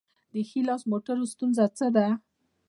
د 0.33 0.35
ښي 0.49 0.59
لاس 0.67 0.81
موټرو 0.91 1.31
ستونزه 1.33 1.65
څه 1.77 1.87
ده؟ 1.95 2.07